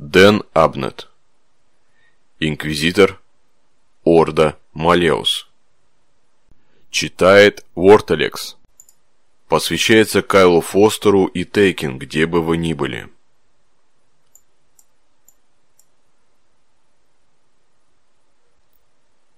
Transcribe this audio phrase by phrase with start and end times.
[0.00, 1.08] Дэн Абнет.
[2.38, 3.20] Инквизитор.
[4.04, 5.50] Орда Малеус.
[6.88, 8.56] Читает Ворталекс.
[9.48, 13.10] Посвящается Кайлу Фостеру и Тейкин, где бы вы ни были.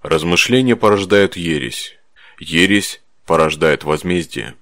[0.03, 1.99] Размышления порождают ересь.
[2.39, 4.55] Ересь порождает возмездие.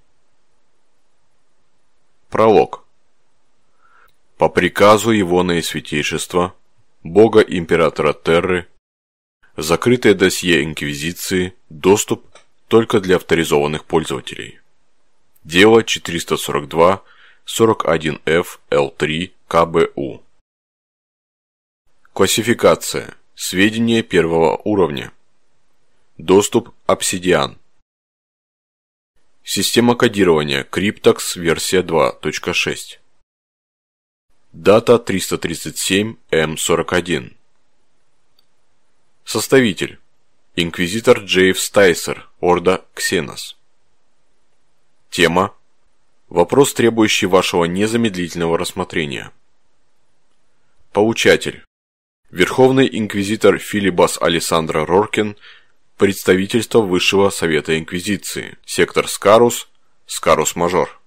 [2.29, 2.88] Пролог.
[4.39, 6.55] По приказу его наисвятейшества,
[7.03, 8.69] бога императора Терры,
[9.57, 12.25] закрытое досье Инквизиции, доступ
[12.69, 14.61] только для авторизованных пользователей.
[15.43, 17.03] Дело 442
[17.47, 20.23] 41F L3 КБУ.
[22.13, 23.17] Классификация.
[23.35, 25.11] Сведения первого уровня.
[26.17, 27.57] Доступ Obsidian.
[29.43, 32.99] Система кодирования Cryptox версия 2.6.
[34.61, 37.33] Дата 337М41.
[39.25, 40.01] Составитель.
[40.57, 43.57] Инквизитор Джейв Стайсер, Орда Ксенос.
[45.11, 45.55] Тема.
[46.29, 49.31] Вопрос, требующий вашего незамедлительного рассмотрения.
[50.93, 51.63] Получатель.
[52.31, 55.37] Верховный инквизитор Филибас Александра Роркин–
[55.97, 58.59] Представительство Высшего Совета Инквизиции.
[58.67, 59.69] Сектор Скарус.
[60.07, 60.99] Скарус-мажор.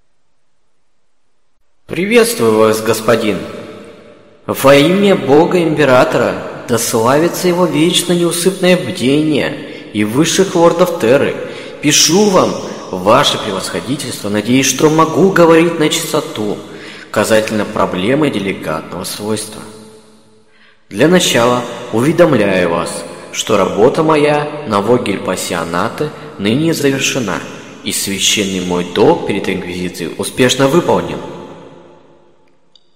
[1.91, 3.37] Приветствую вас, господин.
[4.47, 9.57] Во имя Бога Императора, да славится его вечно неусыпное бдение
[9.91, 11.35] и высших лордов Терры,
[11.81, 12.55] пишу вам,
[12.91, 16.57] ваше превосходительство, надеюсь, что могу говорить на чистоту,
[17.11, 19.61] касательно проблемы деликатного свойства.
[20.89, 23.03] Для начала уведомляю вас–
[23.33, 27.39] что работа моя на Вогель Пассионата ныне завершена,
[27.83, 31.17] и священный мой долг перед Инквизицией успешно выполнен.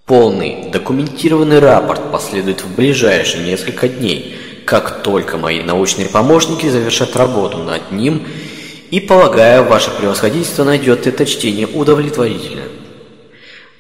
[0.05, 7.57] Полный документированный рапорт последует в ближайшие несколько дней, как только мои научные помощники завершат работу
[7.57, 8.21] над ним,
[8.91, 12.67] и, полагаю, ваше превосходительство найдет это чтение удовлетворительным.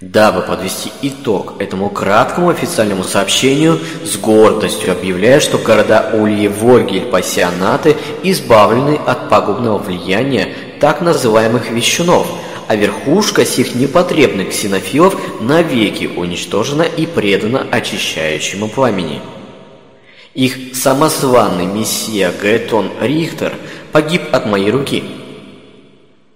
[0.01, 7.97] Дабы подвести итог этому краткому официальному сообщению, с гордостью объявляю, что города Улье, Вольгель, Пассионаты
[8.23, 12.27] избавлены от пагубного влияния так называемых вещунов,
[12.67, 19.21] а верхушка сих непотребных ксенофилов навеки уничтожена и предана очищающему пламени.
[20.33, 23.53] Их самозванный мессия Гайтон Рихтер
[23.91, 25.03] погиб от моей руки.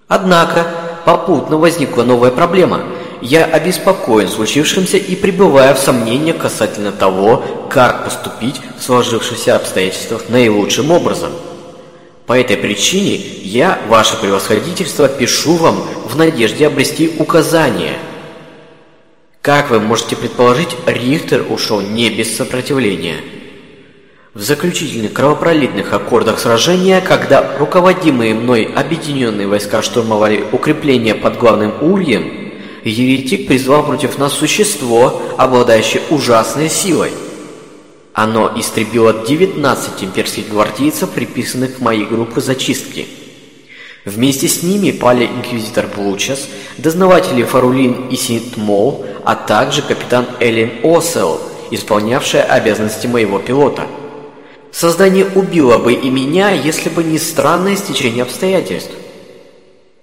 [0.07, 0.67] Однако
[1.05, 2.83] попутно возникла новая проблема–
[3.21, 10.91] я обеспокоен случившимся и пребываю в сомнениях касательно того, как поступить в сложившихся обстоятельствах наилучшим
[10.91, 11.31] образом.
[12.29, 17.97] По этой причине я, ваше превосходительство, пишу вам в надежде обрести указания.
[19.41, 23.15] Как вы можете предположить, Рихтер ушел не без сопротивления.
[24.35, 32.51] В заключительных кровопролитных аккордах сражения, когда руководимые мной объединенные войска штурмовали укрепления под главным ульем,
[32.83, 37.09] еретик призвал против нас существо, обладающее ужасной силой.
[38.13, 43.07] Оно истребило 19 имперских гвардейцев, приписанных к моей группе зачистки.
[44.05, 46.47] Вместе с ними пали инквизитор Блучас,
[46.77, 51.39] дознаватели Фарулин и Синтмол, а также капитан Эллен Осел,
[51.69, 53.87] исполнявшая обязанности моего пилота.
[54.71, 58.91] Создание убило бы и меня, если бы не странное стечение обстоятельств.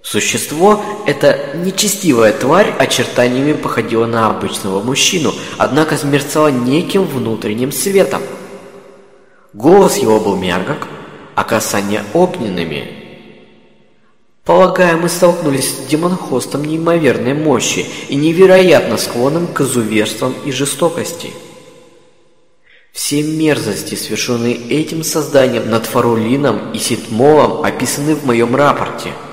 [0.09, 8.21] Существо– это нечестивая тварь, очертаниями походила на обычного мужчину, однако смерцала неким внутренним светом.
[9.51, 10.87] Голос его был мягок,
[11.35, 12.89] а касания огненными.
[14.45, 21.31] Полагаю, мы столкнулись с демонхостом неимоверной мощи и невероятно склонным к изуверствам и жестокости.
[22.93, 29.11] Все мерзости, совершенные этим созданием над Фарулином и Ситмолом, описаны в моем рапорте–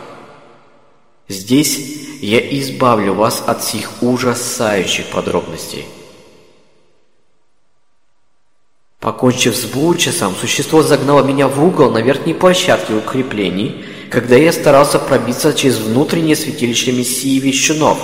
[1.28, 1.78] Здесь
[2.20, 5.86] я избавлю вас от сих ужасающих подробностей.
[9.00, 14.98] Покончив с Блучесом, существо загнало меня в угол на верхней площадке укреплений, когда я старался
[14.98, 17.98] пробиться через внутреннее святилище Мессии Вещунов.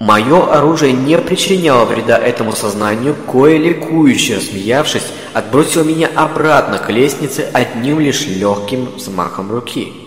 [0.00, 7.48] Мое оружие не причиняло вреда этому сознанию, кое ликующе рассмеявшись, отбросило меня обратно к лестнице
[7.52, 10.01] одним лишь легким взмахом руки.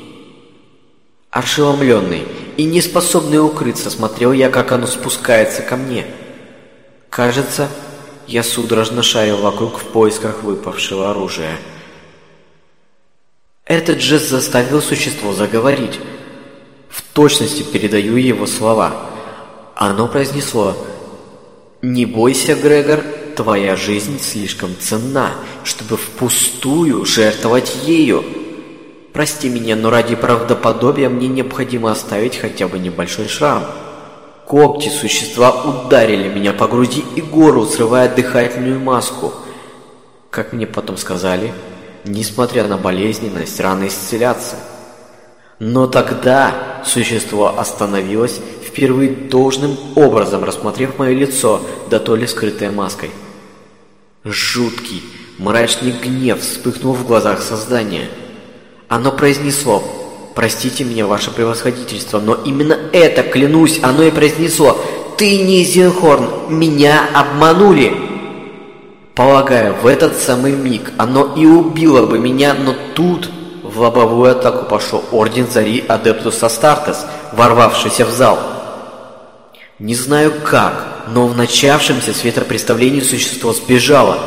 [1.35, 6.05] Ошеломленный и неспособный укрыться, смотрел я, как оно спускается ко мне.
[7.09, 7.67] Кажется,
[8.25, 11.57] я судорожно шарил вокруг в поисках выпавшего оружия.
[13.65, 15.99] Этот жест заставил существо заговорить.
[16.87, 19.09] В точности передаю его слова.
[19.75, 20.77] Оно произнесло
[21.81, 23.03] Не бойся, Грегор,
[23.35, 25.33] твоя жизнь слишком ценна,
[25.65, 28.23] чтобы впустую жертвовать ею.
[29.15, 33.63] Прости меня, но ради правдоподобия мне необходимо оставить хотя бы небольшой шрам.
[34.45, 39.31] Когти существа ударили меня по груди и горлу, срывая дыхательную маску.
[40.29, 41.53] Как мне потом сказали,
[42.03, 44.57] несмотря на болезненность, раны исцелятся.
[45.59, 53.11] Но тогда существо остановилось, впервые должным образом рассмотрев мое лицо, да то ли скрытое маской.
[54.25, 55.03] Жуткий,
[55.37, 58.09] мрачный гнев вспыхнул в глазах создания.
[58.87, 59.83] Оно произнесло
[60.35, 64.77] «Простите меня, ваше превосходительство, но именно это, клянусь, оно и произнесло
[65.17, 67.93] «Ты не Зинхорн, меня обманули!»
[69.15, 73.29] Полагаю, в этот самый миг оно и убило бы меня, но тут
[73.63, 78.37] в лобовую атаку пошел Орден Зари Адептус Астартес, ворвавшийся в зал.
[79.79, 84.17] Не знаю как, но в начавшемся светопреставлении существо сбежало.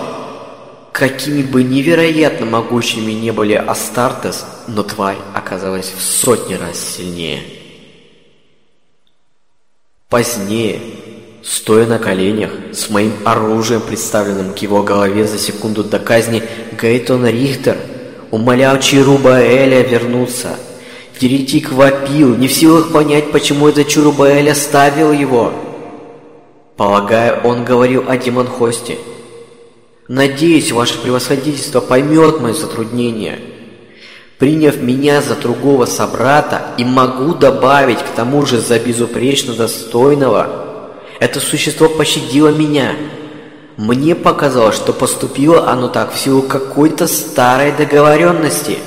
[0.98, 7.44] Какими бы невероятно могучими не были Астартес, но тварь оказалась в сотни раз сильнее.
[10.08, 10.80] Позднее,
[11.44, 16.42] стоя на коленях, с моим оружием, представленным к его голове за секунду до казни,
[16.80, 17.76] Гейтон Рихтер–
[18.30, 20.56] умолял Чирубаэля вернуться.
[21.20, 25.52] Еретик вопил, не в силах понять, почему этот Чирубаэль оставил его.
[26.76, 28.98] Полагаю, он говорил о Демонхосте.
[30.08, 33.38] Надеюсь, ваше превосходительство поймет мое затруднение.
[34.38, 41.40] Приняв меня за другого собрата, и могу добавить к тому же за безупречно достойного, это
[41.40, 42.96] существо пощадило меня–
[43.78, 48.78] мне показалось, что поступило оно так в силу какой-то старой договоренности.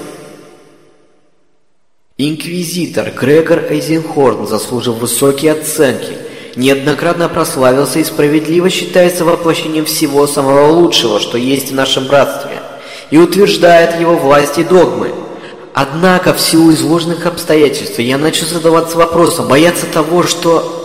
[2.18, 6.18] Инквизитор Грегор Эйзенхорн заслужил высокие оценки,
[6.56, 12.62] неоднократно прославился и справедливо считается воплощением всего самого лучшего, что есть в нашем братстве,
[13.10, 15.12] и утверждает его власть и догмы.
[15.74, 20.82] Однако, в силу изложенных обстоятельств, я начал задаваться вопросом, бояться того, что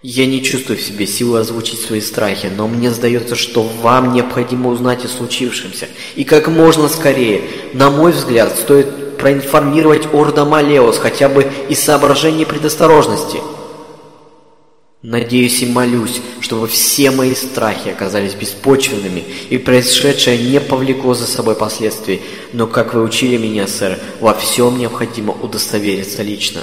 [0.00, 4.70] я не чувствую в себе силы озвучить свои страхи, но мне сдается, что вам необходимо
[4.70, 5.88] узнать о случившемся.
[6.14, 7.42] И как можно скорее.
[7.72, 13.40] На мой взгляд, стоит проинформировать Орда Малеус хотя бы из соображений предосторожности.
[15.02, 21.54] Надеюсь и молюсь, чтобы все мои страхи оказались беспочвенными и происшедшее не повлекло за собой
[21.54, 22.20] последствий.
[22.52, 26.62] Но, как вы учили меня, сэр, во всем необходимо удостовериться лично.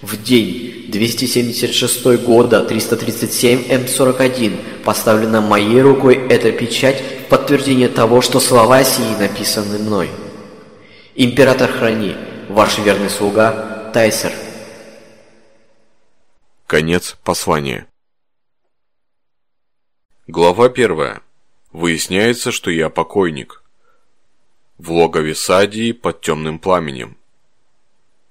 [0.00, 4.52] В день 276 года 337 М41
[4.84, 10.10] поставлена моей рукой эта печать в подтверждение того, что слова сии написаны мной.
[11.16, 12.14] Император храни,
[12.48, 14.45] ваш верный слуга Тайсер.
[16.66, 17.86] Конец послания.
[20.26, 21.22] Глава первая.
[21.70, 23.62] Выясняется, что я покойник.
[24.76, 27.18] В логове Садии под темным пламенем.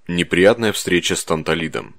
[0.09, 1.95] Неприятная встреча с Танталидом.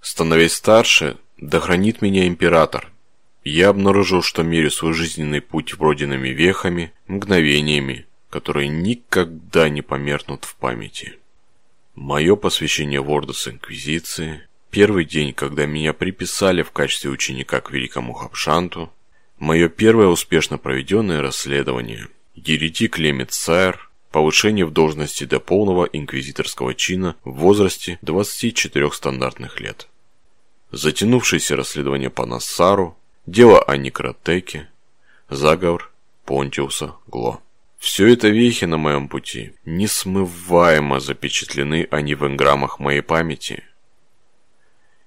[0.00, 2.92] Становясь старше, да хранит меня император.
[3.42, 10.54] Я обнаружил, что мерю свой жизненный путь пройденными вехами, мгновениями, которые никогда не померкнут в
[10.54, 11.18] памяти.
[11.94, 18.14] Мое посвящение в Ордос Инквизиции, первый день, когда меня приписали в качестве ученика к великому
[18.14, 18.90] Хапшанту,
[19.38, 27.16] мое первое успешно проведенное расследование, еретик Лемет Сайр, повышение в должности до полного инквизиторского чина
[27.24, 29.88] в возрасте 24 стандартных лет.
[30.70, 32.96] Затянувшееся расследование по Нассару,
[33.26, 34.70] дело о Некротеке,
[35.28, 35.92] заговор
[36.24, 37.42] Понтиуса Гло.
[37.82, 43.64] Все это вехи на моем пути несмываемо запечатлены они в энграммах моей памяти.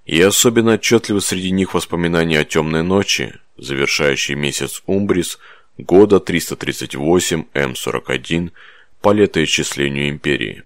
[0.05, 5.39] И особенно отчетливы среди них воспоминания о темной ночи, завершающей месяц Умбрис
[5.77, 8.51] года 338 М41
[8.99, 10.63] по летоисчислению империи.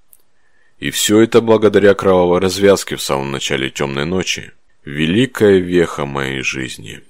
[0.80, 4.52] И все это благодаря кровавой развязке в самом начале темной ночи.
[4.84, 7.04] Великая веха моей жизни.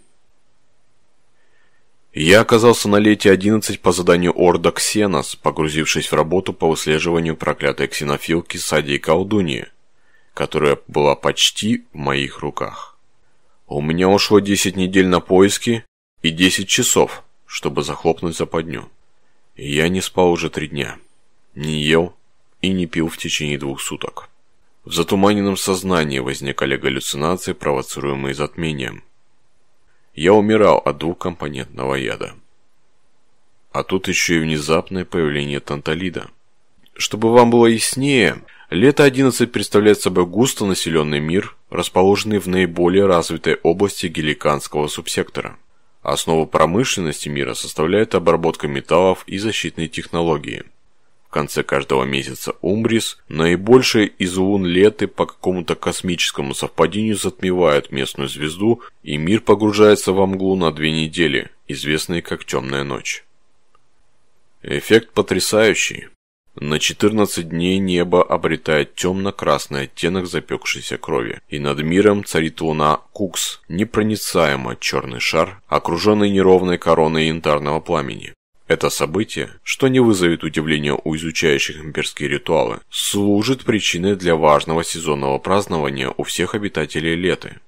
[2.22, 7.88] Я оказался на лете 11 по заданию Орда Ксенос, погрузившись в работу по выслеживанию проклятой
[7.88, 9.68] ксенофилки Сади Колдуньи,
[10.34, 12.98] которая была почти в моих руках.
[13.68, 15.86] У меня ушло 10 недель на поиски
[16.22, 18.90] и 10 часов, чтобы захлопнуть западню.
[19.56, 20.98] И я не спал уже три дня
[21.56, 22.14] не ел
[22.62, 24.30] и не пил в течение двух суток.
[24.84, 29.04] В затуманенном сознании возникали галлюцинации, провоцируемые затмением.
[30.20, 32.34] Я умирал от двухкомпонентного яда.
[33.72, 36.28] А тут еще и внезапное появление танталида.
[36.94, 44.08] Чтобы вам было яснее, Лето 11 представляет собой густонаселенный мир, расположенный в наиболее развитой области
[44.08, 45.58] геликанского субсектора.
[46.02, 50.66] Основу промышленности мира составляет обработка металлов и защитные технологии–
[51.30, 58.28] в конце каждого месяца Умбрис, наибольшие из лун Леты по какому-то космическому совпадению затмевают местную
[58.28, 63.24] звезду, и мир погружается во мглу на две недели, известные как Темная ночь.
[64.64, 66.08] Эффект потрясающий.
[66.56, 73.62] На 14 дней небо обретает темно-красный оттенок запекшейся крови, и над миром царит луна Кукс,
[73.70, 78.34] непроницаемо черный шар, окруженный неровной короной янтарного пламени.
[78.70, 85.40] Это событие, что не вызовет удивления у изучающих имперские ритуалы, служит причиной для важного сезонного
[85.40, 87.60] празднования у всех обитателей Леты.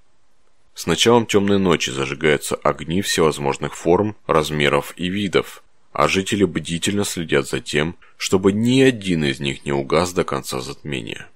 [0.76, 7.50] С началом темной ночи зажигаются огни всевозможных форм, размеров и видов, а жители бдительно следят
[7.50, 11.28] за тем, чтобы ни один из них не угас до конца затмения.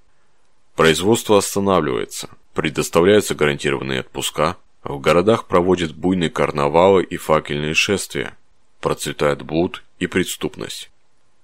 [0.75, 8.37] Производство останавливается, предоставляются гарантированные отпуска, в городах проводят буйные карнавалы и факельные шествия–
[8.79, 10.89] процветает блуд и преступность.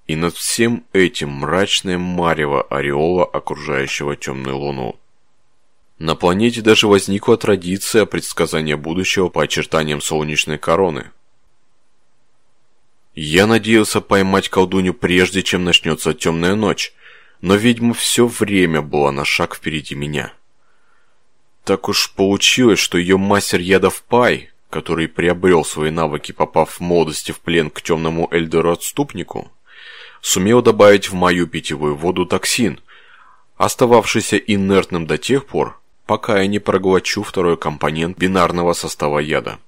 [0.07, 4.99] И над всем этим мрачное марево ореола, окружающего темную луну.
[5.99, 11.11] На планете даже возникла традиция предсказания будущего по очертаниям солнечной короны.
[13.13, 16.93] Я надеялся поймать колдунью прежде, чем начнется темная ночь,
[17.41, 20.33] но ведьма все время была на шаг впереди меня.
[21.63, 27.31] Так уж получилось, что ее мастер ядов Пай, который приобрел свои навыки, попав в молодости
[27.31, 29.51] в плен к темному Эльдеру-отступнику,
[30.21, 32.79] сумел добавить в мою питьевую воду токсин,
[33.57, 39.59] остававшийся инертным до тех пор, пока я не проглочу второй компонент бинарного состава яда.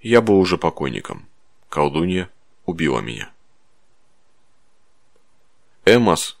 [0.00, 1.26] Я был уже покойником.
[1.68, 2.30] Колдунья
[2.66, 3.30] убила меня.
[5.84, 6.38] Эмос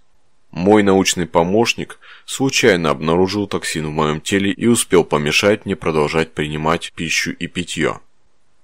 [0.54, 6.92] мой научный помощник случайно обнаружил токсин в моем теле и успел помешать мне продолжать принимать
[6.94, 7.98] пищу и питье.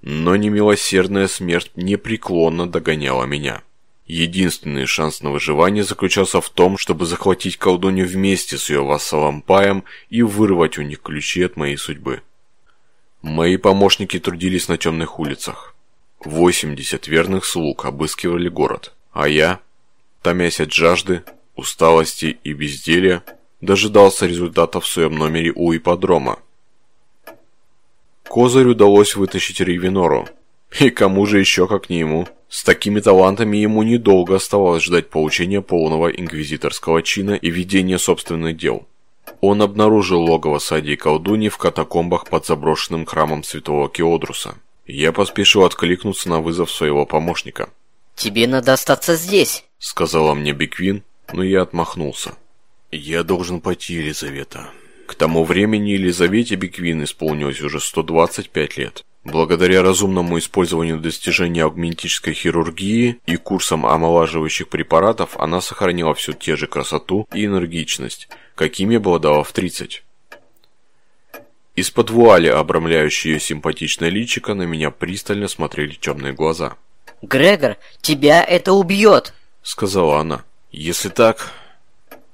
[0.00, 3.62] Но немилосердная смерть непреклонно догоняла меня.
[4.06, 9.82] Единственный шанс на выживание заключался в том, чтобы захватить колдунью вместе с ее вассалом Паем
[10.10, 12.22] и вырвать у них ключи от моей судьбы.
[13.20, 15.74] Мои помощники трудились на темных улицах.
[16.24, 19.58] 80 верных слуг обыскивали город, а я,
[20.22, 21.24] томясь от жажды,
[21.60, 23.22] усталости и безделья,
[23.60, 26.38] дожидался результатов в своем номере у ипподрома.
[28.24, 30.28] Козырь удалось вытащить Ривенору.
[30.78, 32.28] И кому же еще, как не ему?
[32.48, 38.86] С такими талантами ему недолго оставалось ждать получения полного инквизиторского чина и ведения собственных дел.
[39.40, 44.56] Он обнаружил логово Сади и колдуни в катакомбах под заброшенным храмом святого Кеодруса.
[44.86, 47.68] Я поспешил откликнуться на вызов своего помощника.
[48.16, 52.34] «Тебе надо остаться здесь»,— сказала мне Биквин, но я отмахнулся.
[52.90, 54.70] «Я должен пойти, Елизавета».
[55.06, 59.04] К тому времени Елизавете Биквин исполнилось уже 125 лет.
[59.24, 66.66] Благодаря разумному использованию достижений аугментической хирургии и курсам омолаживающих препаратов, она сохранила всю те же
[66.66, 70.04] красоту и энергичность, какими обладала в 30.
[71.76, 76.76] Из-под вуали, обрамляющей ее симпатичное личико, на меня пристально смотрели темные глаза.
[77.20, 80.44] «Грегор, тебя это убьет!»— сказала она.
[80.70, 81.50] Если так,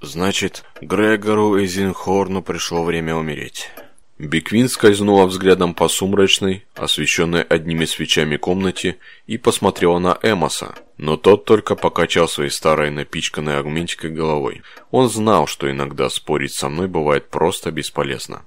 [0.02, 3.70] значит, Грегору Эйзенхорну пришло время умереть.
[4.18, 11.44] Биквин скользнула взглядом по сумрачной, освещенной одними свечами комнате и посмотрела на Эмоса, но тот
[11.44, 14.62] только покачал своей старой напичканной агментикой головой.
[14.90, 18.44] Он знал, что иногда спорить со мной бывает просто бесполезно.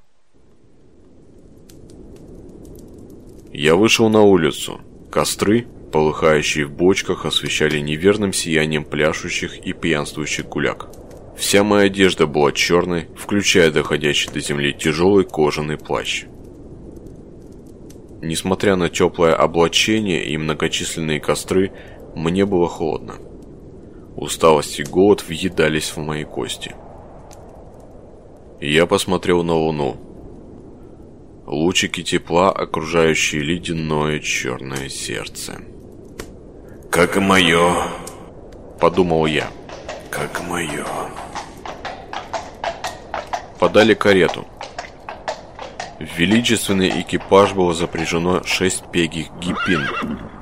[3.51, 4.81] Я вышел на улицу.
[5.11, 10.89] Костры, полыхающие в бочках, освещали неверным сиянием пляшущих и пьянствующих гуляк.
[11.37, 16.25] Вся моя одежда была черной, включая доходящий до земли тяжелый кожаный плащ.
[18.21, 21.71] Несмотря на теплое облачение и многочисленные костры,
[22.15, 23.15] мне было холодно.
[24.17, 26.75] Усталость и голод въедались в мои кости.
[28.59, 29.95] Я посмотрел на луну.
[31.47, 35.61] Лучики тепла, окружающие ледяное черное сердце.
[36.91, 37.75] Как и мое.
[38.79, 39.51] Подумал я.
[40.09, 40.85] Как мое.
[43.59, 44.47] Подали карету.
[45.99, 49.87] В величественный экипаж было запряжено шесть пегих гипин,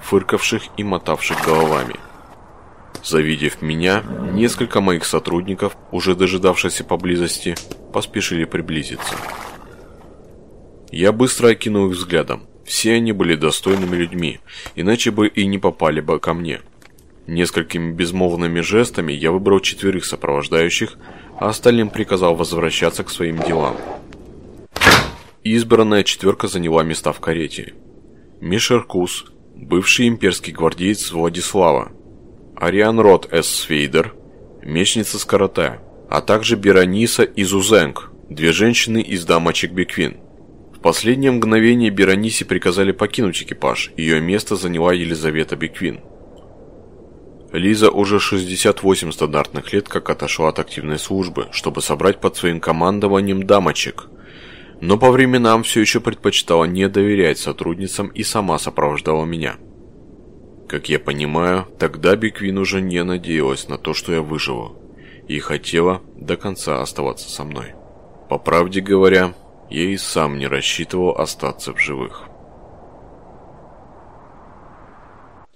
[0.02, 1.96] фыркавших и мотавших головами.
[3.04, 7.56] Завидев меня, несколько моих сотрудников, уже дожидавшихся поблизости,
[7.92, 9.16] поспешили приблизиться.
[10.92, 12.48] Я быстро окинул их взглядом.
[12.68, 14.42] Все они были достойными людьми,
[14.76, 16.60] иначе бы и не попали бы ко мне.
[17.26, 20.98] Несколькими безмолвными жестами я выбрал четверых сопровождающих,
[21.40, 23.78] а остальным приказал возвращаться к своим делам.
[25.44, 27.74] Избранная четверка заняла места в карете.
[28.42, 31.94] Мишеркус, бывший имперский гвардеец Владислава,
[32.58, 33.48] Ариан Рот С.
[33.48, 34.14] Свейдер,
[34.62, 40.18] мечница Скорота, а также Берониса и Зузенг, две женщины из дамочек Беквин.
[40.88, 46.00] Последнее мгновение Беронисе приказали покинуть экипаж, ее место заняла Елизавета Беквин.
[47.52, 53.44] Лиза уже 68 стандартных лет как отошла от активной службы, чтобы собрать под своим командованием
[53.44, 54.08] дамочек,
[54.80, 59.58] но по временам все еще предпочитала не доверять сотрудницам и сама сопровождала меня.
[60.70, 64.82] Как я понимаю, тогда Беквин уже не надеялась на то, что я выживу,
[65.28, 67.74] и хотела до конца оставаться со мной.
[68.30, 69.34] По правде говоря,
[69.70, 72.24] я и сам не рассчитывал остаться в живых.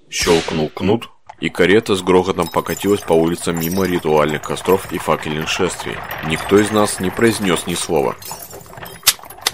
[0.09, 5.95] Щелкнул кнут, и карета с грохотом покатилась по улицам мимо ритуальных костров и факельных шествий.
[6.27, 8.15] Никто из нас не произнес ни слова.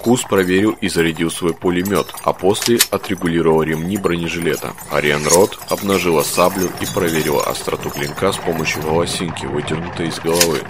[0.02, 4.74] Кус проверил и зарядил свой пулемет, а после отрегулировал ремни бронежилета.
[4.92, 10.62] Ариан Рот обнажила саблю и проверила остроту клинка с помощью волосинки, вытянутой из головы.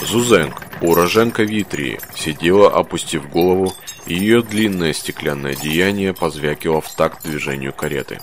[0.00, 3.74] Зузенг, уроженка Витрии, сидела, опустив голову,
[4.06, 8.20] и ее длинное стеклянное одеяние позвякивало в такт движению кареты.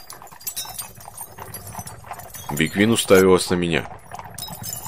[2.52, 3.88] Биквин уставилась на меня.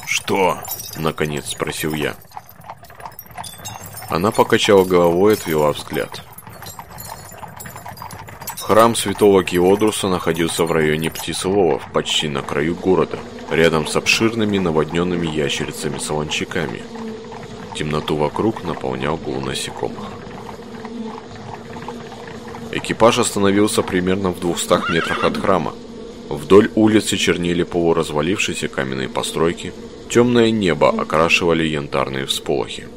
[0.05, 0.60] Что?
[0.98, 2.15] Наконец спросил я.
[4.10, 6.22] Она покачала головой и отвела взгляд.
[8.60, 13.20] Храм святого Киодруса находился в районе Птицеловов, почти на краю города,
[13.52, 16.82] рядом с обширными наводненными ящерицами-солончаками.
[17.76, 20.06] Темноту вокруг наполнял гул насекомых.
[22.72, 25.74] Экипаж остановился примерно в двухстах метрах от храма.
[26.30, 29.74] Вдоль улицы чернели полуразвалившиеся каменные постройки,
[30.10, 32.88] темное небо окрашивали янтарные всполохи.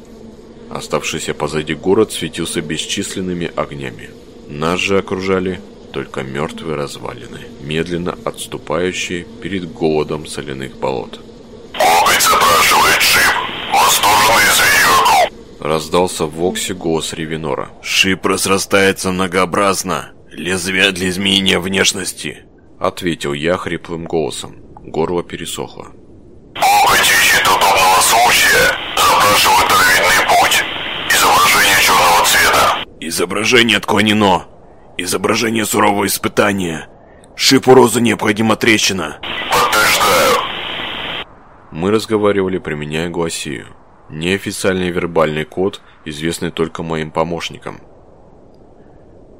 [0.69, 4.09] Оставшийся позади город светился бесчисленными огнями.
[4.47, 5.61] Нас же окружали
[5.91, 11.19] только мертвые развалины, медленно отступающие перед голодом соляных болот.
[11.73, 13.33] «Опять запрашивает Шип!
[13.73, 14.79] Восторженный зверь
[15.59, 17.69] Раздался в Воксе голос Ревенора.
[17.81, 20.11] Шип разрастается многообразно.
[20.31, 22.45] Лезвие для изменения внешности.
[22.79, 24.55] Ответил я хриплым голосом.
[24.83, 25.87] Горло пересохло.
[26.55, 28.77] Бог ищет удобного случая.
[28.95, 30.63] Запрашивает видный путь.
[31.09, 32.88] Изображение черного цвета.
[33.01, 34.45] Изображение отклонено.
[34.97, 36.89] Изображение сурового испытания.
[37.35, 39.21] Шипу розы необходима трещина.
[39.53, 40.35] Подтверждаю.
[41.71, 43.67] Мы разговаривали, применяя гласию.
[44.09, 47.79] Неофициальный вербальный код, известный только моим помощникам.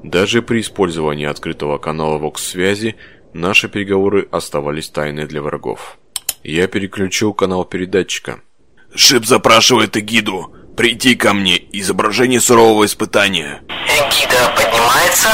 [0.04, 2.96] Даже при использовании открытого канала Vox-связи
[3.34, 5.98] наши переговоры оставались тайной для врагов.
[6.44, 8.40] Я переключил канал передатчика.
[8.96, 10.54] Шип запрашивает эгиду.
[10.80, 11.62] Прийти ко мне.
[11.74, 13.62] Изображение сурового испытания.
[13.68, 15.28] Эгида поднимается.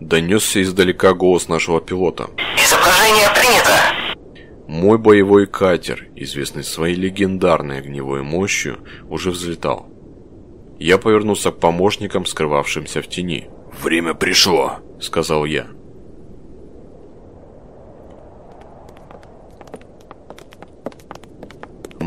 [0.00, 2.28] Донесся издалека голос нашего пилота.
[2.62, 4.20] Изображение принято.
[4.68, 9.88] Мой боевой катер, известный своей легендарной огневой мощью, уже взлетал.
[10.78, 13.48] Я повернулся к помощникам, скрывавшимся в тени.
[13.82, 15.68] Время пришло, сказал я.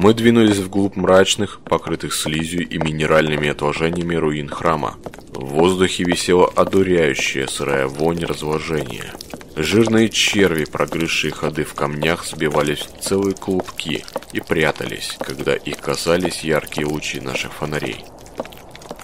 [0.02, 4.96] Мы двинулись вглубь мрачных, покрытых слизью и минеральными отложениями руин храма.
[5.34, 9.14] В воздухе висела одуряющая сырая вонь разложения.
[9.58, 16.46] Жирные черви, прогрызшие ходы в камнях, сбивались в целые клубки и прятались, когда их касались
[16.46, 18.06] яркие лучи наших фонарей.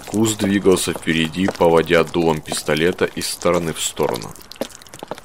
[0.06, 4.30] Куз двигался впереди, поводя дулом пистолета из стороны в сторону.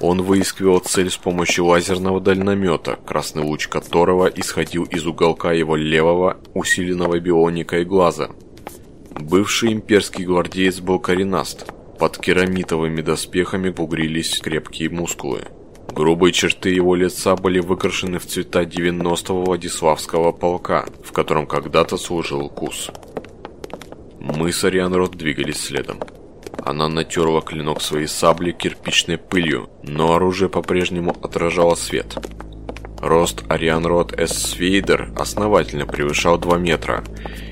[0.02, 6.38] Он выискивал цель с помощью лазерного дальномета, красный луч которого исходил из уголка его левого,
[6.54, 8.28] усиленного бионикой глаза.
[9.12, 11.72] Бывший имперский гвардеец был коренаст.
[12.00, 15.42] Под керамитовыми доспехами бугрились крепкие мускулы.
[15.92, 22.48] Грубые черты его лица были выкрашены в цвета 90-го Владиславского полка, в котором когда-то служил
[22.48, 22.90] Кус.
[24.18, 26.00] Мы с Арианрод двигались следом.
[26.64, 32.16] Она натерла клинок своей сабли кирпичной пылью, но оружие по-прежнему отражало свет.
[33.00, 34.50] Рост Ариан Рот С.
[34.50, 37.02] Свейдер основательно превышал 2 метра,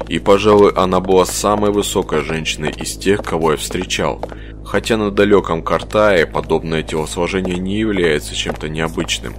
[0.08, 4.24] и, пожалуй, она была самой высокой женщиной из тех, кого я встречал,
[4.64, 9.34] хотя на далеком Картае подобное телосложение не является чем-то необычным.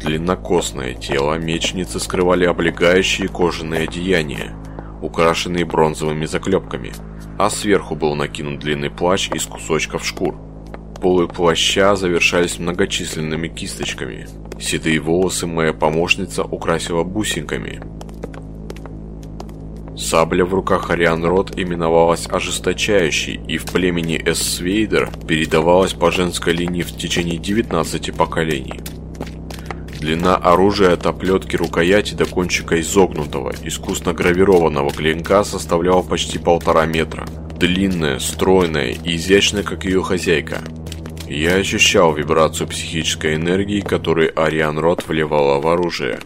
[0.00, 4.56] Длиннокосное тело мечницы скрывали облегающие кожаные одеяния,
[5.02, 6.92] украшенные бронзовыми заклепками–
[7.38, 10.36] а сверху был накинут длинный плащ из кусочков шкур.
[11.00, 14.28] полы плаща завершались многочисленными кисточками.
[14.60, 17.82] Седые волосы моя помощница украсила бусинками.
[19.96, 26.82] Сабля в руках Ариан Рот именовалась ожесточающей и в племени Эссвейдер передавалась по женской линии
[26.82, 28.80] в течение 19 поколений.
[30.02, 37.24] Длина оружия от оплетки рукояти до кончика изогнутого, искусно гравированного клинка составляла почти полтора метра.
[37.56, 40.58] Длинная, стройная и изящная, как ее хозяйка.
[41.28, 46.18] Я ощущал вибрацию психической энергии, которую Ариан Рот вливала в оружие.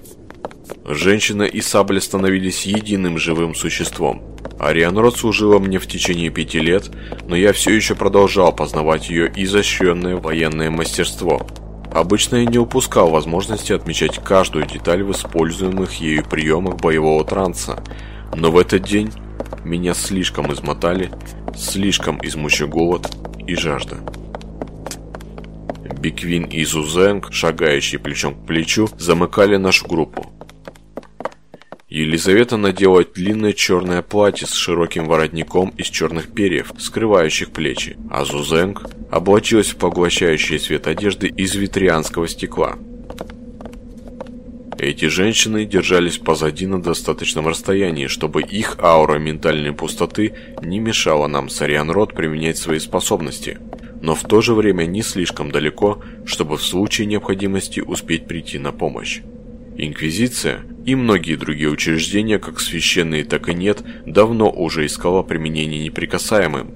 [0.86, 4.22] Женщина и сабля становились единым живым существом.
[4.58, 6.90] Ариан Рот служила мне в течение пяти лет,
[7.28, 11.46] но я все еще продолжал познавать ее изощренное военное мастерство.
[11.96, 17.82] Обычно я не упускал возможности отмечать каждую деталь в используемых ею приемах боевого транса,
[18.34, 19.10] но в этот день
[19.64, 21.10] меня слишком измотали,
[21.56, 23.10] слишком измучил голод
[23.46, 23.96] и жажда.
[25.98, 30.35] Биквин и Зузенг, шагающие плечом к плечу, замыкали нашу группу.
[31.88, 38.86] Елизавета надела длинное черное платье с широким воротником из черных перьев, скрывающих плечи, а Зузенг
[39.08, 42.76] облачилась в поглощающий свет одежды из витрианского стекла.
[44.78, 51.48] Эти женщины держались позади на достаточном расстоянии, чтобы их аура ментальной пустоты не мешала нам
[51.48, 53.58] с Ариан Рот применять свои способности,
[54.02, 58.72] но в то же время не слишком далеко, чтобы в случае необходимости успеть прийти на
[58.72, 59.20] помощь.
[59.78, 66.74] Инквизиция и многие другие учреждения, как священные, так и нет, давно уже искала применение неприкасаемым,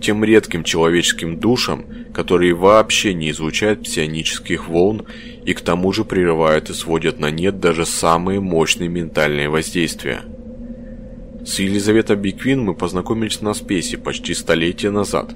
[0.00, 5.06] тем редким человеческим душам, которые вообще не излучают псионических волн
[5.44, 10.22] и к тому же прерывают и сводят на нет даже самые мощные ментальные воздействия.
[11.44, 15.34] С Елизаветой Биквин мы познакомились на спесе почти столетие назад.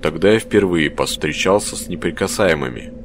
[0.00, 2.97] Тогда я впервые повстречался с неприкасаемыми.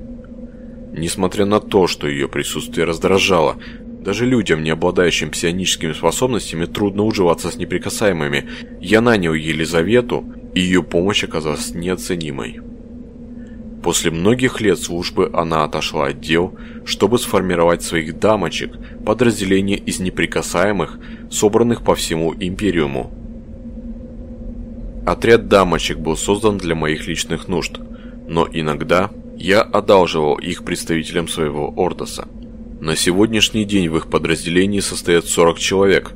[0.93, 3.57] Несмотря на то, что ее присутствие раздражало,
[4.03, 8.47] даже людям, не обладающим псионическими способностями, трудно уживаться с неприкасаемыми.
[8.79, 12.59] Я нанял Елизавету, и ее помощь оказалась неоценимой.
[13.81, 18.73] После многих лет службы она отошла от дел, чтобы сформировать своих дамочек,
[19.05, 20.99] подразделение из неприкасаемых,
[21.31, 23.11] собранных по всему Империуму.
[25.05, 27.79] Отряд дамочек был создан для моих личных нужд,
[28.27, 32.27] но иногда я одалживал их представителям своего Ордоса.
[32.79, 36.11] На сегодняшний день в их подразделении состоят 40 человек.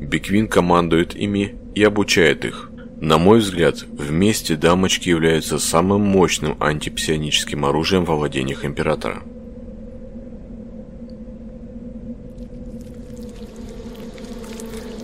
[0.00, 2.70] Биквин командует ими и обучает их.
[3.00, 9.22] На мой взгляд, вместе дамочки являются самым мощным антипсионическим оружием во владениях Императора.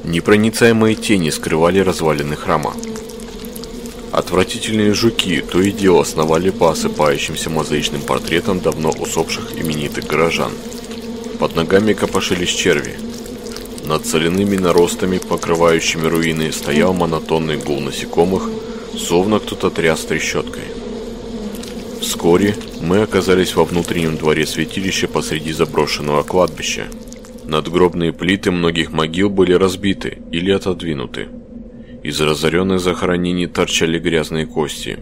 [0.04, 2.74] Непроницаемые тени скрывали развалины храма.
[4.14, 10.52] Отвратительные жуки то и дело сновали по осыпающимся мозаичным портретам давно усопших именитых горожан–
[11.38, 12.94] под ногами копошились черви.
[13.84, 18.48] Над соляными наростами, покрывающими руины, стоял монотонный гул насекомых,
[18.96, 20.62] словно кто-то тряс трещоткой.
[22.00, 26.86] Вскоре мы оказались во внутреннем дворе святилища посреди заброшенного кладбища.
[27.44, 31.28] Надгробные плиты многих могил были разбиты или отодвинуты.
[32.04, 34.98] Из разоренных захоронений торчали грязные кости.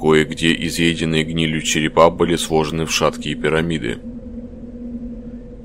[0.00, 3.98] Кое-где изъеденные гнилью черепа были сложены в шаткие пирамиды.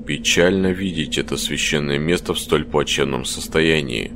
[0.04, 4.10] Печально видеть это священное место в столь плачевном состоянии.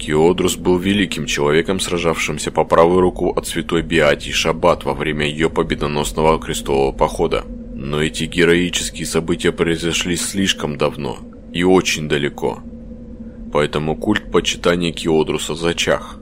[0.00, 5.48] Киодрус был великим человеком, сражавшимся по правую руку от святой Биатии Шаббат во время ее
[5.48, 7.44] победоносного крестового похода.
[7.72, 11.18] Но эти героические события произошли слишком давно
[11.52, 12.64] и очень далеко.
[13.52, 16.18] Поэтому культ почитания Киодруса зачах.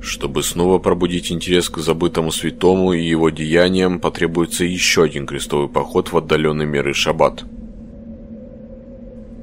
[0.00, 6.12] Чтобы снова пробудить интерес к забытому святому и его деяниям, потребуется еще один крестовый поход
[6.12, 7.44] в отдаленный мир и шаббат.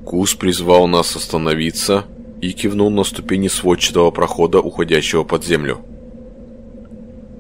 [0.06, 2.06] Кус призвал нас остановиться
[2.42, 5.80] и кивнул на ступени сводчатого прохода, уходящего под землю.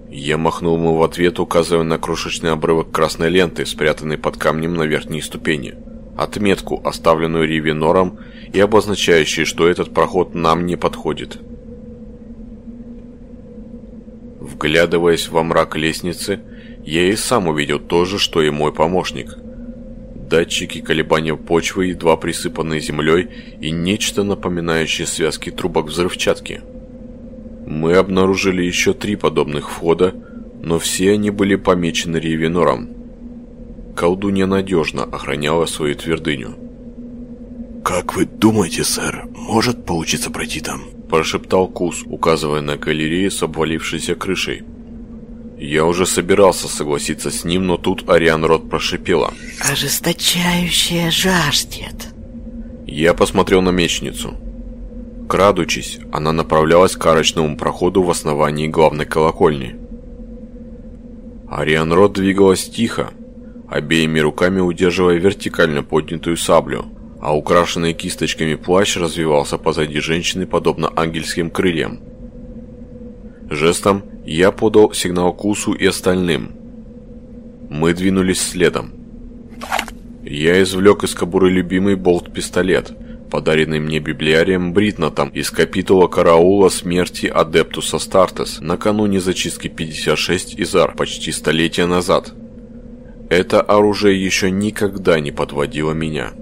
[0.10, 4.84] Я махнул ему в ответ, указывая на крошечный обрывок красной ленты, спрятанный под камнем на
[4.84, 5.76] верхней ступени.
[6.17, 8.19] Отметку, оставленную Ривенором
[8.54, 11.39] и обозначающую, что этот проход нам не подходит.
[14.39, 16.39] Вглядываясь во мрак лестницы,
[16.86, 19.38] я и сам увидел то же, что и мой помощник.
[20.30, 26.62] Датчики колебания почвы, едва присыпанные землей, и нечто напоминающее связки трубок взрывчатки.
[27.65, 30.13] Мы обнаружили еще три подобных входа,
[30.62, 33.02] но все они были помечены Ревенором.
[33.95, 36.56] Колдунья надежно охраняла свою твердыню.
[37.84, 40.82] «Как вы думаете, сэр, может получиться пройти там?»
[41.13, 44.63] прошептал Кус, указывая на галерею с обвалившейся крышей.
[45.60, 49.32] Я уже собирался согласиться с ним, но тут Ариан Рот прошипела.
[49.60, 52.08] Ожесточающая жаждет.
[52.88, 54.34] Я посмотрел на мечницу.
[55.29, 59.75] Крадучись, она направлялась к арочному проходу в основании главной колокольни.
[61.47, 63.12] Ариан Рот двигалась тихо,
[63.73, 66.86] обеими руками удерживая вертикально поднятую саблю,
[67.19, 71.99] а украшенный кисточками плащ развивался позади женщины подобно ангельским крыльям.
[73.49, 76.51] Жестом я подал сигнал Кусу и остальным.
[77.69, 78.93] Мы двинулись следом.
[80.23, 82.93] Я извлек из кобуры любимый болт-пистолет,
[83.31, 91.31] подаренный мне библиарием Бритнатом из капитула караула смерти Адептуса Стартес накануне зачистки 56 Изар почти
[91.31, 92.33] столетия назад.
[93.34, 96.34] Это оружие еще никогда не подводило меня.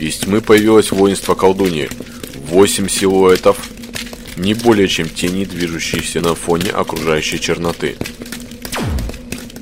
[0.00, 1.90] Из тьмы появилось воинство колдуньи.
[2.48, 3.58] Восемь силуэтов,
[4.38, 7.96] не более чем тени, движущиеся на фоне окружающей черноты.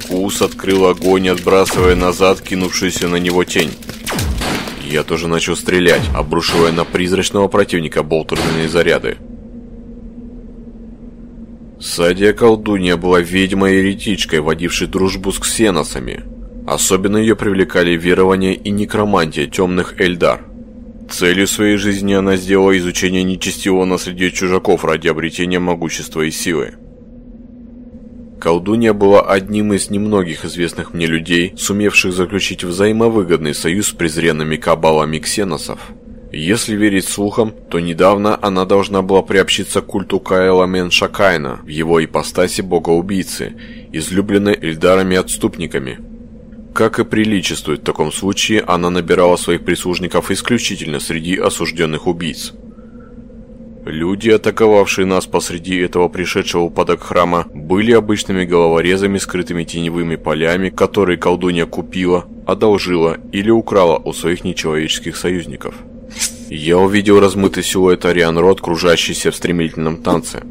[0.08, 3.72] Кус открыл огонь, отбрасывая назад кинувшуюся на него тень.
[4.84, 9.18] Я тоже начал стрелять, обрушивая на призрачного противника болтерные заряды.
[11.82, 16.22] Садия колдунья была ведьмой-еретичкой, водившей дружбу с ксеносами.
[16.64, 20.44] Особенно ее привлекали верования и некромантия темных Эльдар.
[21.10, 26.74] Целью своей жизни она сделала изучение нечестивого наследия чужаков ради обретения могущества и силы.
[28.40, 35.18] Колдунья была одним из немногих известных мне людей, сумевших заключить взаимовыгодный союз с презренными кабалами
[35.18, 35.80] ксеносов.
[36.34, 42.02] Если верить слухам, то недавно она должна была приобщиться к культу Каэла Меншакайна в его
[42.02, 43.52] ипостаси бога-убийцы,
[43.92, 45.98] излюбленной Эльдарами-отступниками.
[46.72, 52.54] Как и приличествует в таком случае, она набирала своих прислужников исключительно среди осужденных убийц.
[53.84, 61.18] Люди, атаковавшие нас посреди этого пришедшего упадок храма, были обычными головорезами, скрытыми теневыми полями, которые
[61.18, 65.74] колдунья купила, одолжила или украла у своих нечеловеческих союзников.
[66.54, 70.42] Я увидел размытый силуэт Ариан Рот, кружащийся в стремительном танце.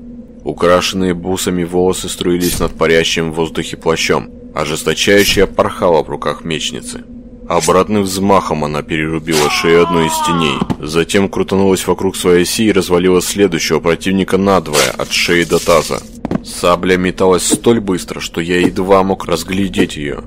[0.43, 4.31] Украшенные бусами волосы струились над парящим в воздухе плащом.
[4.55, 7.03] Ожесточающая порхала в руках мечницы.
[7.47, 13.21] Обратным взмахом она перерубила шею одной из теней, затем крутанулась вокруг своей оси и развалила
[13.21, 16.01] следующего противника надвое, от шеи до таза.
[16.43, 20.23] Сабля металась столь быстро, что я едва мог разглядеть ее.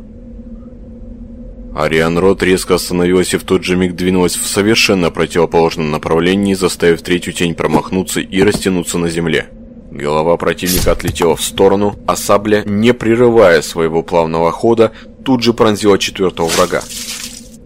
[1.74, 7.02] Ариан Рот резко остановилась и в тот же миг двинулась в совершенно противоположном направлении, заставив
[7.02, 9.48] третью тень промахнуться и растянуться на земле.
[9.90, 14.92] Голова противника отлетела в сторону, а сабля, не прерывая своего плавного хода,
[15.24, 16.82] тут же пронзила четвертого врага.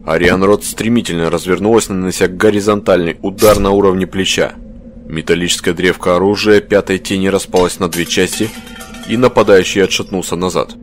[0.07, 4.55] Ариан Рот стремительно развернулась, нанося горизонтальный удар на уровне плеча.
[5.07, 8.49] Металлическая древка оружия пятой тени распалась на две части,
[9.07, 10.77] и нападающий отшатнулся назад.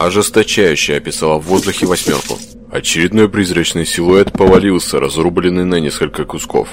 [0.00, 2.38] Ожесточающе описала в воздухе восьмерку.
[2.72, 6.70] Очередной призрачный силуэт повалился, разрубленный на несколько кусков.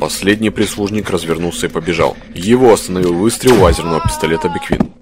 [0.00, 2.16] Последний прислужник развернулся и побежал.
[2.34, 4.92] Его остановил выстрел лазерного пистолета Беквин.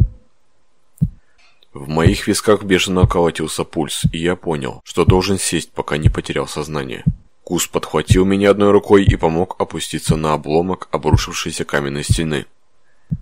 [1.72, 6.46] В моих висках бешено колотился пульс, и я понял, что должен сесть, пока не потерял
[6.46, 7.02] сознание.
[7.44, 12.44] Кус подхватил меня одной рукой и помог опуститься на обломок обрушившейся каменной стены.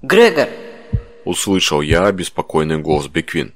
[0.03, 0.49] Грегор!
[1.25, 3.55] Услышал я обеспокоенный голос Беквин.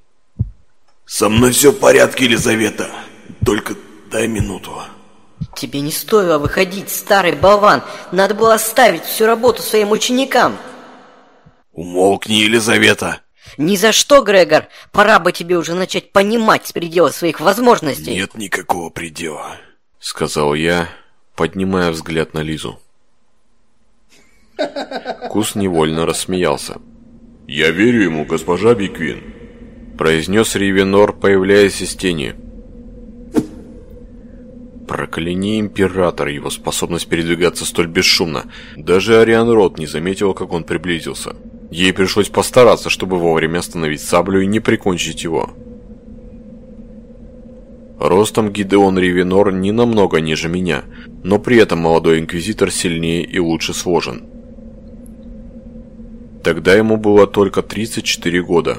[1.06, 2.90] Со мной все в порядке, Елизавета.
[3.44, 3.74] Только
[4.10, 4.82] дай минуту.
[5.54, 7.82] Тебе не стоило выходить, старый болван.
[8.10, 10.56] Надо было оставить всю работу своим ученикам.
[11.72, 13.20] Умолкни, Елизавета.
[13.56, 14.66] Ни за что, Грегор.
[14.92, 18.14] Пора бы тебе уже начать понимать пределы своих возможностей.
[18.14, 19.56] Нет никакого предела.
[20.00, 20.88] Сказал я,
[21.36, 22.80] поднимая взгляд на Лизу.
[25.30, 26.80] Кус невольно рассмеялся.
[27.46, 29.34] «Я верю ему, госпожа Биквин»,–
[29.96, 32.34] произнес Ривенор, появляясь из тени.
[34.86, 38.44] Прокляни император его способность передвигаться столь бесшумно.
[38.76, 41.34] Даже Ариан Рот не заметил, как он приблизился.
[41.70, 45.50] Ей пришлось постараться, чтобы вовремя остановить саблю и не прикончить его.
[47.98, 50.84] Ростом Гидеон Ривенор не намного ниже меня,
[51.24, 54.24] но при этом молодой инквизитор сильнее и лучше сложен.
[56.44, 58.78] Тогда ему было только 34 года.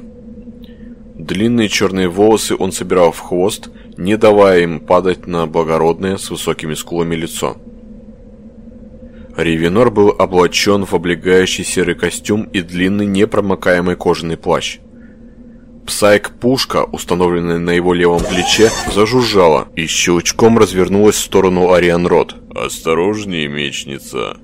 [1.18, 6.76] Длинные черные волосы он собирал в хвост, не давая им падать на благородное с высокими
[6.76, 7.58] скулами лицо.
[9.36, 14.78] Ривенор был облачен в облегающий серый костюм и длинный непромокаемый кожаный плащ.
[15.88, 22.36] Псайк-пушка, установленная на его левом плече, зажужжала и щелчком развернулась в сторону Ариан Рот.
[22.54, 24.38] «Осторожнее, мечница,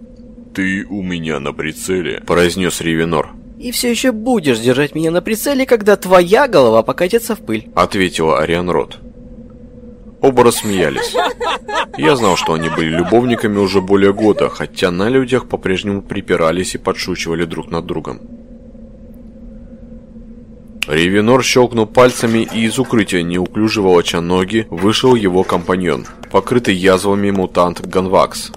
[0.56, 3.43] ты у меня на прицеле»,– произнес Ривенор.
[3.64, 7.70] И все еще будешь держать меня на прицеле, когда твоя голова покатится в пыль.
[7.76, 9.00] Ответила Ариан Рот.
[10.20, 11.16] Оба рассмеялись.
[11.98, 16.78] Я знал, что они были любовниками уже более года, хотя на людях по-прежнему припирались и
[16.78, 18.20] подшучивали друг над другом.
[20.86, 27.80] Ревенор щелкнул пальцами, и из укрытия неуклюже волоча ноги вышел его компаньон, покрытый язвами мутант
[27.80, 28.52] Ганвакс.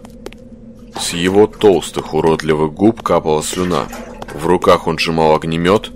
[0.99, 3.87] С его толстых уродливых губ капала слюна.
[4.37, 5.91] В руках он сжимал огнемет,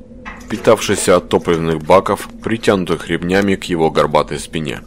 [0.49, 4.81] питавшийся от топливных баков, притянутых ремнями к его горбатой спине.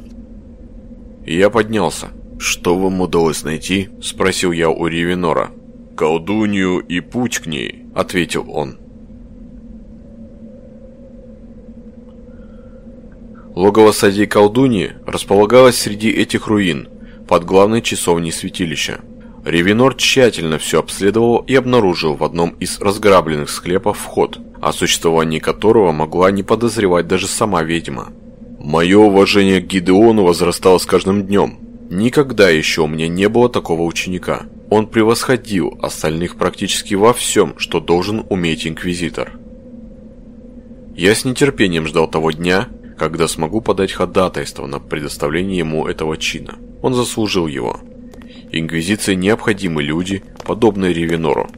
[1.23, 2.07] Я поднялся.
[2.39, 5.51] «Что вам удалось найти?»– спросил я у Ривенора.
[5.95, 8.79] «Колдунью и путь к ней»,– ответил он.
[13.55, 16.89] Логово Сади колдуньи располагалось среди этих руин,
[17.27, 19.01] под главной часовней святилища.
[19.45, 25.91] Ревенор тщательно все обследовал и обнаружил в одном из разграбленных склепов вход, о существовании которого
[25.91, 28.13] могла не подозревать даже сама ведьма.
[28.59, 31.59] Мое уважение к Гидеону возрастало с каждым днем.
[31.89, 34.43] Никогда еще у меня не было такого ученика.
[34.69, 39.33] Он превосходил остальных практически во всем, что должен уметь инквизитор.
[40.95, 46.55] Я с нетерпением ждал того дня, когда смогу подать ходатайство на предоставление ему этого чина.
[46.81, 47.81] Он заслужил его.
[48.53, 51.49] Инквизиции необходимы люди, подобные Ревенору.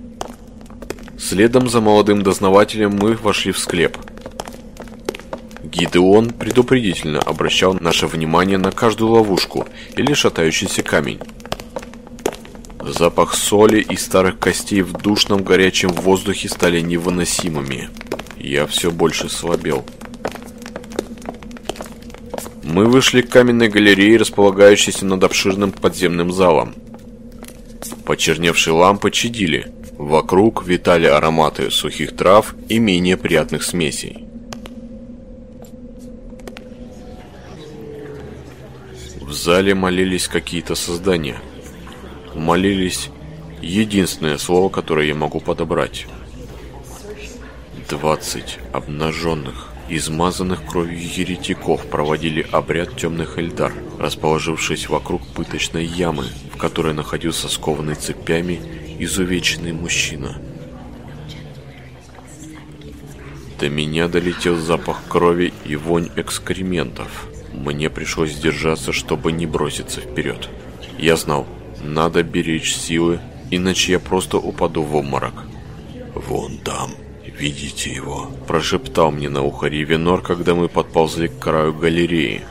[1.19, 3.97] Следом за молодым дознавателем мы вошли в склеп–
[5.75, 11.19] Гидеон предупредительно обращал наше внимание на каждую ловушку или шатающийся камень.
[12.81, 17.89] Запах соли и старых костей в душном горячем воздухе стали невыносимыми.
[18.37, 19.83] Я все больше слабел.
[22.63, 26.73] Мы вышли к каменной галерее, располагающейся над обширным подземным залом.
[28.05, 29.71] Почерневшие лампы чадили.
[29.97, 34.25] Вокруг витали ароматы сухих трав и менее приятных смесей.
[39.45, 41.37] зале молились какие-то создания.
[42.33, 43.09] Молились
[43.61, 46.07] единственное слово, которое я могу подобрать.
[47.87, 56.93] Двадцать обнаженных, измазанных кровью еретиков проводили обряд темных эльдар, расположившись вокруг пыточной ямы, в которой
[56.93, 58.59] находился скованный цепями
[58.99, 60.37] изувеченный мужчина.
[63.59, 67.27] До меня долетел запах крови и вонь экскрементов.
[67.53, 70.49] Мне пришлось сдержаться, чтобы не броситься вперед.
[70.97, 71.47] Я знал,
[71.81, 73.19] надо беречь силы,
[73.51, 75.45] иначе я просто упаду в обморок.
[76.15, 76.91] «Вон там,
[77.37, 82.43] видите его?» Прошептал мне на ухо Ривенор, когда мы подползли к краю галереи.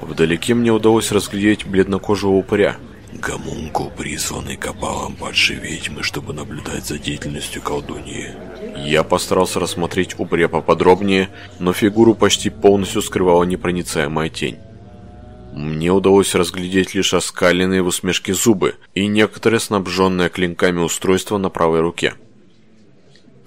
[0.00, 2.76] Вдалеке мне удалось разглядеть бледнокожего упыря.
[3.12, 8.30] Гомункул, присланный кабалом падшей ведьмы, чтобы наблюдать за деятельностью колдуньи.
[8.76, 14.58] Я постарался рассмотреть упыря поподробнее, но фигуру почти полностью скрывала непроницаемая тень.
[15.52, 21.80] Мне удалось разглядеть лишь оскаленные в усмешке зубы и некоторые снабженные клинками устройства на правой
[21.80, 22.14] руке.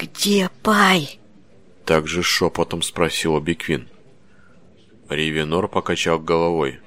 [0.01, 1.19] «Где Пай?»
[1.85, 3.87] Также шепотом спросила Биквин.
[5.09, 6.79] Ривенор покачал головой.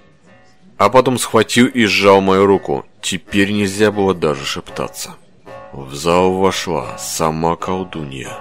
[0.79, 2.85] А потом схватил и сжал мою руку.
[3.01, 5.15] Теперь нельзя было даже шептаться.
[5.73, 8.37] В зал вошла сама колдунья.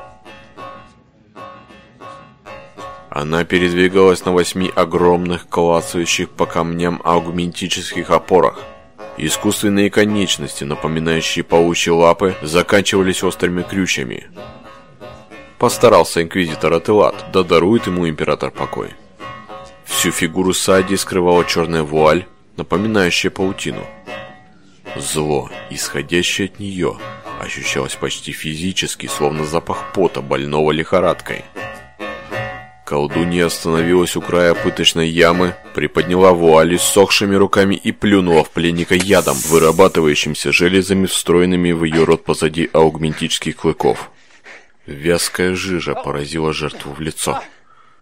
[3.11, 8.59] Она передвигалась на восьми огромных, клацающих по камням аугментических опорах.
[9.17, 14.31] Искусственные конечности, напоминающие паучьи лапы, заканчивались острыми крючьями.
[15.63, 18.89] Постарался инквизитор Ателат, да дарует ему император покой.
[19.85, 22.25] Всю фигуру Сади скрывала черная вуаль,
[22.57, 23.79] напоминающая паутину.
[24.97, 26.97] Зло, исходящее от нее,
[27.39, 31.45] ощущалось почти физически, словно запах пота больного лихорадкой.
[32.85, 39.37] Колдунья остановилась у края пыточной ямы, приподняла вуали сохшими руками и плюнула в пленника ядом,
[39.47, 44.09] вырабатывающимся железами, встроенными в ее рот позади аугментических клыков.
[44.85, 47.41] Вязкая жижа поразила жертву в лицо.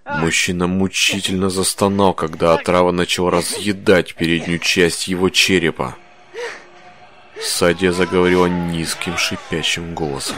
[0.06, 5.96] Мужчина мучительно застонал, когда отрава начала разъедать переднюю часть его черепа.
[7.40, 10.38] Садия заговорила низким шипящим голосом.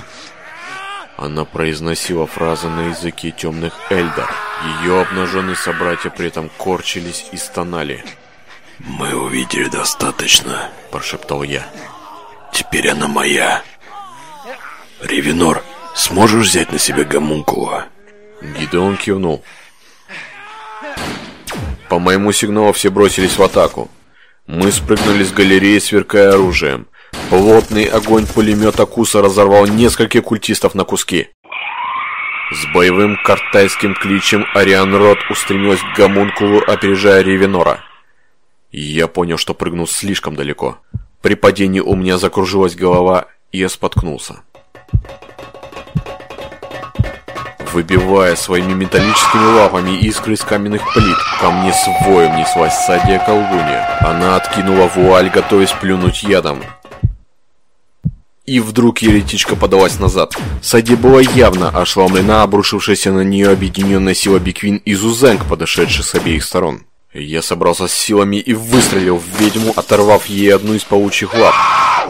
[1.16, 4.34] Она произносила фразы на языке темных эльдар.
[4.82, 8.04] Ее обнаженные собратья при этом корчились и стонали.
[8.80, 11.66] «Мы увидели достаточно»,– прошептал я.
[12.52, 13.64] «Теперь она моя.
[15.02, 15.64] Ревенор,
[15.96, 17.86] сможешь взять на себя гомункула?»
[18.42, 19.44] Гидеон кивнул.
[21.90, 23.90] По моему сигналу все бросились в атаку.
[24.48, 26.88] Мы спрыгнули с галереи, сверкая оружием.
[27.30, 31.30] Плотный огонь пулемета Куса разорвал нескольких культистов на куски.
[32.52, 37.80] С боевым картайским кличем Ариан Рот устремилась к гомункулу, опережая Ревенора.
[38.72, 40.80] Я понял, что прыгнул слишком далеко.
[41.22, 44.42] При падении у меня закружилась голова, и я споткнулся.
[47.74, 53.98] Выбивая своими металлическими лапами искры из каменных плит, ко мне с воем неслась садия колдунья.
[54.02, 56.62] Она откинула вуаль, готовясь плюнуть ядом.
[58.46, 60.36] И вдруг еретичка подалась назад.
[60.62, 66.44] Сади была явно ошеломлена обрушившаяся на нее объединенная сила Биквин и Зузенг, подошедших с обеих
[66.44, 66.84] сторон.
[67.12, 71.56] Я собрался с силами и выстрелил в ведьму, оторвав ей одну из паучьих лап.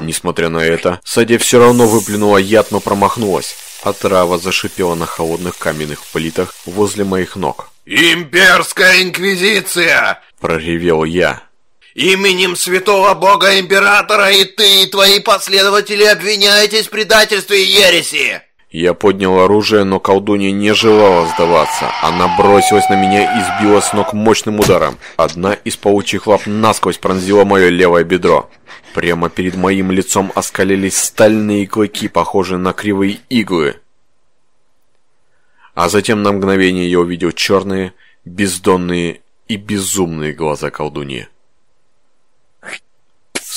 [0.01, 3.55] Несмотря на это, Садя все равно выплюнула яд, но промахнулась.
[3.83, 7.69] Отрава зашипела на холодных каменных плитах возле моих ног.
[7.85, 11.43] «Имперская инквизиция!»– проревел я.
[11.93, 18.41] Именем святого бога императора и ты, и твои последователи обвиняетесь в предательстве и ереси!»
[18.73, 21.91] Я поднял оружие, но колдунья не желала сдаваться.
[22.01, 24.97] Она бросилась на меня и сбила с ног мощным ударом.
[25.15, 28.49] Одна из паучьих лап насквозь пронзила мое левое бедро.
[28.95, 33.75] Прямо перед моим лицом оскалились стальные клыки, похожие на кривые иглы.
[35.75, 37.93] А затем на мгновение я увидел черные,
[38.25, 41.27] бездонные и безумные глаза колдуньи.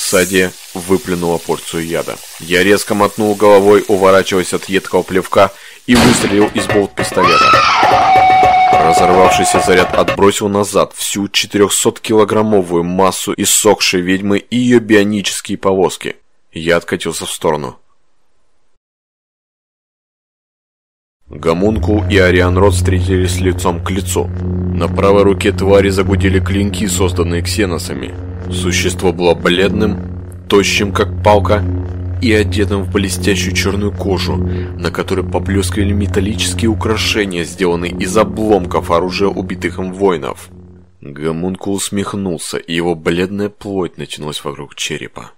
[0.09, 2.15] Сади выплюнула порцию яда.
[2.39, 5.51] Я резко мотнул головой, уворачиваясь от едкого плевка,
[5.85, 7.51] и выстрелил из болт-пистолета.
[8.71, 16.15] Разорвавшийся заряд отбросил назад всю 400-килограммовую массу иссохшей ведьмы и ее бионические повозки.
[16.53, 17.77] Я откатился в сторону.
[21.27, 24.27] Гомункул и Ариан Рот встретились лицом к лицу.
[24.73, 28.36] На правой руке твари загудели клинки, созданные ксеносами.
[28.51, 31.63] Существо было бледным, тощим как палка
[32.21, 39.29] и одетым в блестящую черную кожу, на которой поблескивали металлические украшения, сделанные из обломков оружия
[39.29, 40.49] убитых им воинов.
[41.01, 45.31] Гомункул усмехнулся, и его бледная плоть натянулась вокруг черепа.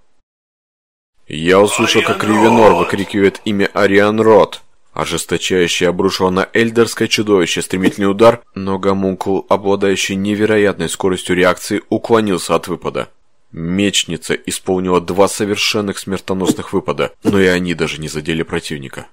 [1.28, 4.62] Я услышал, как Ривенор выкрикивает имя Ариан Рот.
[4.92, 12.66] Ожесточающе обрушил на эльдерское чудовище стремительный удар, но гомункул, обладающий невероятной скоростью реакции, уклонился от
[12.66, 13.08] выпада.
[13.52, 19.06] Мечница исполнила два совершенных смертоносных выпада, но и они даже не задели противника.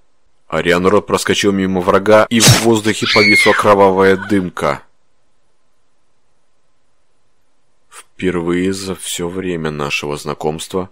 [0.47, 4.83] Ариан Рот проскочил мимо врага, и в воздухе повисла кровавая дымка.
[7.89, 10.89] Впервые за все время нашего знакомства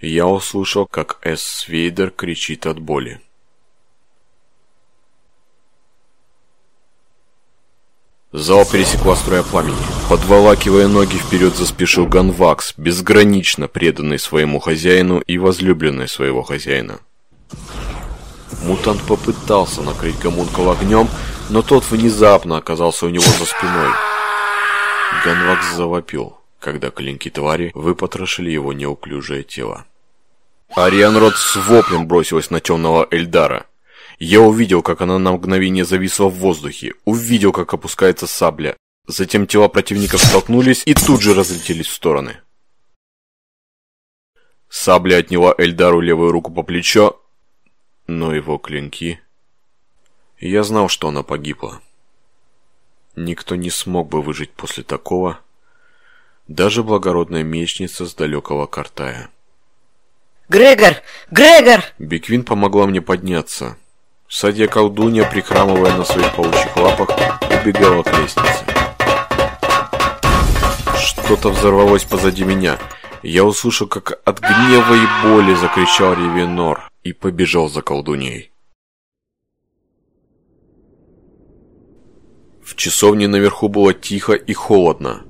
[0.00, 3.20] я услышал, как Эс Свейдер кричит от боли.
[8.32, 9.76] Зал пересекла струя пламени.
[10.08, 17.00] Подволакивая ноги вперед, заспешил Ганвакс, безгранично преданный своему хозяину и возлюбленный своего хозяина.
[18.64, 21.10] Мутант попытался накрыть гомункул огнем,
[21.50, 23.90] но тот внезапно оказался у него за спиной.
[25.26, 29.84] Ганвакс завопил, когда клинки твари выпотрошили его неуклюжее тело.
[30.74, 33.66] Арианрод с воплем бросилась на темного Эльдара–
[34.24, 38.76] я увидел, как она на мгновение зависла в воздухе, увидел, как опускается сабля.
[39.08, 42.40] Затем тела противников столкнулись и тут же разлетелись в стороны.
[44.68, 47.20] Сабля отняла Эльдару левую руку по плечо,
[48.06, 49.20] но его клинки...
[50.38, 51.80] Я знал, что она погибла.
[53.16, 55.40] Никто не смог бы выжить после такого,
[56.46, 59.30] даже благородная мечница с далекого Картая.
[60.48, 60.94] Грегор!
[61.30, 61.84] Грегор!
[61.98, 63.76] Беквин помогла мне подняться.
[64.34, 67.10] Садья колдунья, прихрамывая на своих паучьих лапах,
[67.50, 68.64] убегала к лестнице.
[70.96, 72.78] Что-то взорвалось позади меня.
[73.22, 78.52] Я услышал, как от гнева и боли закричал Ревенор и побежал за колдуньей.
[82.64, 85.26] В часовне наверху было тихо и холодно.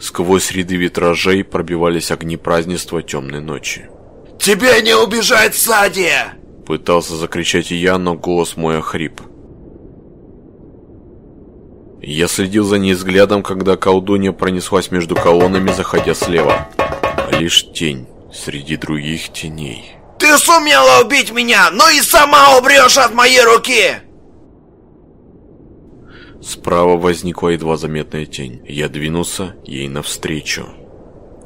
[0.00, 3.90] Сквозь ряды витражей пробивались огни празднества темной ночи.
[4.40, 6.41] «Тебе не убежать, Садия!»
[6.72, 9.20] Пытался закричать я, но голос мой охрип.
[12.00, 16.66] Я следил за ней взглядом, когда колдунья пронеслась между колоннами, заходя слева.
[17.30, 19.96] Лишь тень среди других теней.
[20.18, 23.96] «Ты сумела убить меня, но и сама убрешь от моей руки!»
[26.40, 28.62] Справа возникла едва заметная тень.
[28.66, 30.70] Я двинулся ей навстречу.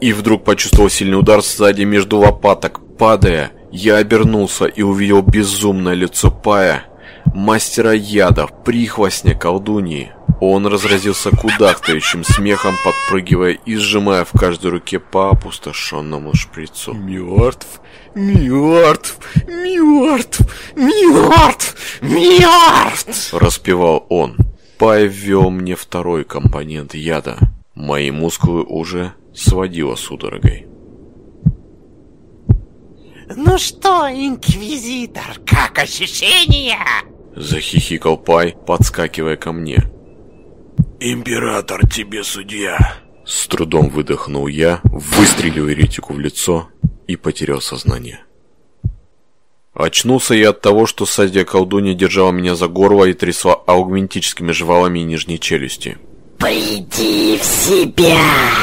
[0.00, 2.80] И вдруг почувствовал сильный удар сзади между лопаток.
[2.96, 6.84] Падая, я обернулся и увидел безумное лицо Пая,
[7.34, 10.12] мастера ядов, прихвостня колдуньи.
[10.40, 16.92] Он разразился кудахтающим смехом, подпрыгивая и сжимая в каждой руке по опустошенному шприцу.
[16.92, 17.80] Мертв,
[18.14, 20.40] мертв, мертв,
[20.76, 23.32] мертв, мертв!
[23.32, 24.36] Распевал он.
[24.78, 27.38] Пай ввел мне второй компонент яда.
[27.74, 30.66] Мои мускулы уже сводило судорогой.
[33.28, 36.78] Ну что, инквизитор, как ощущения?
[37.34, 39.78] Захихикал Пай, подскакивая ко мне.
[41.00, 42.78] Император тебе судья.
[43.24, 46.68] С трудом выдохнул я, выстрелил еретику в лицо
[47.08, 48.20] и потерял сознание.
[49.74, 55.00] Очнулся я от того, что садья колдунья держала меня за горло и трясла аугментическими жвалами
[55.00, 55.98] нижней челюсти.
[56.38, 58.16] «Приди в себя!»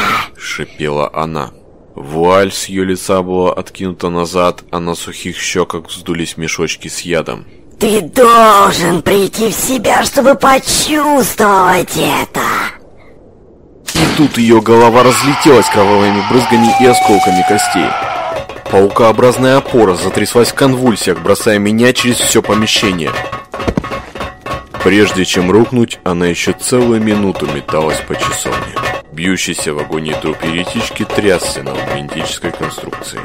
[0.37, 1.51] —шипела она.
[1.95, 7.45] Вуаль с ее лица была откинута назад, а на сухих щеках вздулись мешочки с ядом.
[7.79, 12.41] «Ты должен прийти в себя, чтобы почувствовать это!»
[13.93, 17.89] И тут ее голова разлетелась кровавыми брызгами и осколками костей.
[18.71, 23.11] Паукообразная опора затряслась в конвульсиях, бросая меня через все помещение.
[24.83, 28.92] Прежде чем рухнуть, она еще целую минуту металась по часовне.
[29.13, 33.19] Бьющийся в агонии труп еретички трясся на магнетической конструкции.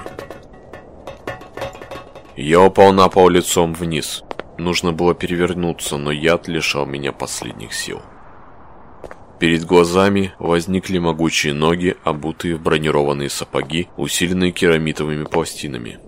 [2.37, 4.23] Я упал на пол лицом вниз.
[4.59, 8.03] Нужно было перевернуться, но яд лишал меня последних сил.
[9.41, 16.01] Перед глазами возникли могучие ноги, обутые в бронированные сапоги, усиленные керамитовыми пластинами.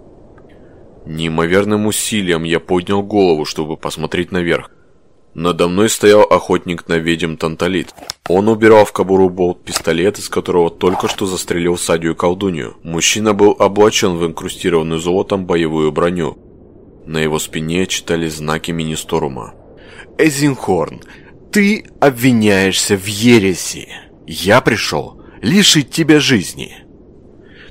[1.07, 4.71] Неимоверным усилием я поднял голову, чтобы посмотреть наверх.
[5.35, 7.95] Надо мной стоял охотник на ведьм Танталит.
[8.29, 12.77] Он убирал в кобуру болт-пистолет, из которого только что застрелил Садию колдунью.
[12.83, 16.37] Мужчина был облачен в инкрустированную золотом боевую броню.
[17.07, 19.55] На его спине читались знаки Министорума.
[20.19, 21.01] «Эзинхорн,
[21.53, 23.89] ты обвиняешься в ереси.
[24.27, 26.77] Я пришел лишить тебя жизни».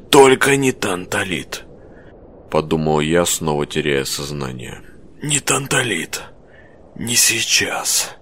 [0.09, 1.65] «Только не Танталит»,—
[2.51, 4.81] подумал я, снова теряя сознание.
[5.21, 6.23] «Не Танталит».
[6.99, 8.18] Не сейчас.